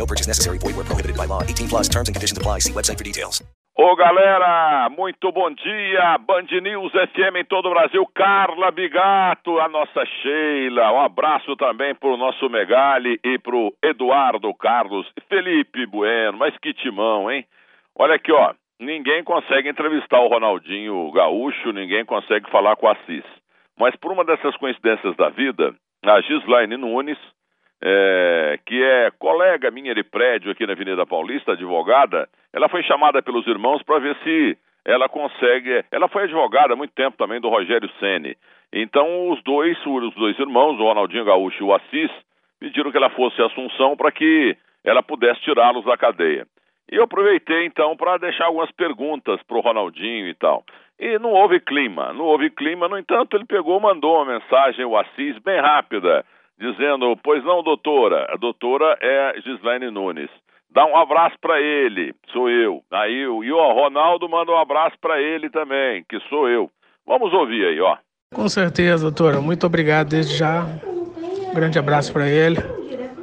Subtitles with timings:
[0.00, 0.56] No purchase necessary.
[0.56, 1.42] Void where prohibited by law.
[1.42, 2.60] 18 plus terms and conditions apply.
[2.60, 3.42] See website for details.
[3.76, 6.18] Ô galera, muito bom dia.
[6.18, 8.06] Band News FM em todo o Brasil.
[8.14, 10.92] Carla Bigato, a nossa Sheila.
[10.92, 15.06] Um abraço também pro nosso Megali e pro Eduardo Carlos.
[15.28, 17.46] Felipe Bueno, mas que timão, hein?
[17.98, 18.54] Olha aqui, ó.
[18.78, 23.24] Ninguém consegue entrevistar o Ronaldinho Gaúcho, ninguém consegue falar com o Assis.
[23.78, 27.18] Mas por uma dessas coincidências da vida, a Gislaine Nunes,
[27.82, 33.22] é, que é colega minha de prédio aqui na Avenida Paulista, advogada, ela foi chamada
[33.22, 35.84] pelos irmãos para ver se ela consegue.
[35.90, 38.36] Ela foi advogada há muito tempo também do Rogério Ceni.
[38.72, 42.10] Então os dois, os dois irmãos, o Ronaldinho Gaúcho e o Assis,
[42.58, 46.46] pediram que ela fosse a Assunção para que ela pudesse tirá-los da cadeia.
[46.90, 50.64] E eu aproveitei então para deixar algumas perguntas para o Ronaldinho e tal.
[50.98, 54.98] E não houve clima, não houve clima, no entanto, ele pegou, mandou uma mensagem, o
[54.98, 56.24] Assis, bem rápida
[56.60, 58.26] dizendo: Pois não, doutora.
[58.30, 60.30] A doutora é Gislaine Nunes.
[60.72, 62.80] Dá um abraço para ele, sou eu.
[62.92, 66.70] Aí o, e o Ronaldo manda um abraço para ele também, que sou eu.
[67.04, 67.96] Vamos ouvir aí, ó.
[68.32, 69.40] Com certeza, doutora.
[69.40, 70.62] Muito obrigado desde já.
[71.50, 72.60] Um grande abraço para ele.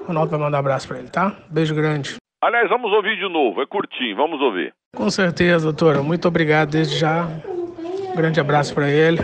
[0.03, 1.37] O Ronaldo vai mandar um abraço para ele, tá?
[1.49, 2.17] Beijo grande.
[2.43, 4.73] Aliás, vamos ouvir de novo, é curtinho, vamos ouvir.
[4.95, 6.03] Com certeza, doutora.
[6.03, 7.23] Muito obrigado desde já.
[7.23, 9.19] Um grande abraço para ele.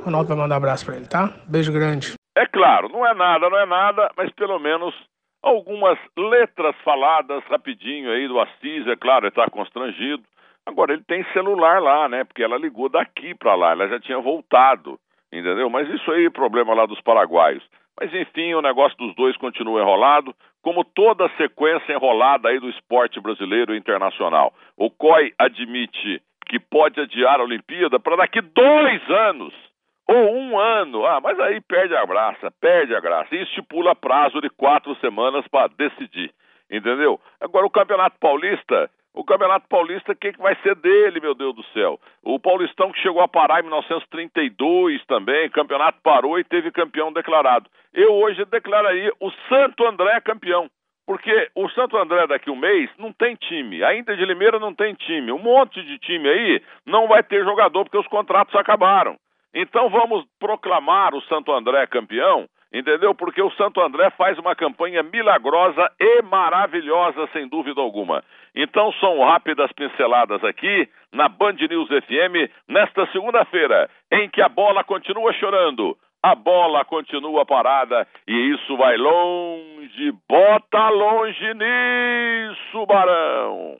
[0.00, 1.30] O Ronaldo vai mandar um abraço para ele, tá?
[1.46, 2.19] Beijo grande.
[2.40, 4.94] É claro, não é nada, não é nada, mas pelo menos
[5.42, 10.22] algumas letras faladas rapidinho aí do Assis, é claro, ele está constrangido.
[10.64, 12.24] Agora ele tem celular lá, né?
[12.24, 14.98] Porque ela ligou daqui para lá, ela já tinha voltado,
[15.30, 15.68] entendeu?
[15.68, 17.62] Mas isso aí é problema lá dos paraguaios.
[18.00, 22.70] Mas enfim, o negócio dos dois continua enrolado, como toda a sequência enrolada aí do
[22.70, 24.54] esporte brasileiro e internacional.
[24.78, 29.69] O COI admite que pode adiar a Olimpíada para daqui dois anos
[30.10, 31.06] ou um ano.
[31.06, 33.34] Ah, mas aí perde a graça, perde a graça.
[33.34, 36.32] E estipula prazo de quatro semanas para decidir,
[36.68, 37.20] entendeu?
[37.40, 41.54] Agora, o Campeonato Paulista, o Campeonato Paulista, o que, que vai ser dele, meu Deus
[41.54, 42.00] do céu?
[42.24, 47.70] O Paulistão que chegou a parar em 1932 também, campeonato parou e teve campeão declarado.
[47.94, 50.68] Eu hoje declararia o Santo André campeão.
[51.06, 53.82] Porque o Santo André daqui um mês não tem time.
[53.82, 55.32] A Inter de Limeira não tem time.
[55.32, 59.18] Um monte de time aí não vai ter jogador porque os contratos acabaram.
[59.54, 63.14] Então vamos proclamar o Santo André campeão, entendeu?
[63.14, 68.22] Porque o Santo André faz uma campanha milagrosa e maravilhosa, sem dúvida alguma.
[68.54, 74.84] Então são rápidas pinceladas aqui na Band News FM nesta segunda-feira, em que a bola
[74.84, 75.96] continua chorando.
[76.22, 83.78] A bola continua parada e isso vai longe, bota longe nisso, Barão.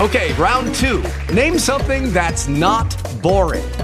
[0.00, 1.02] Okay, round two.
[1.32, 3.83] Name something that's not boring.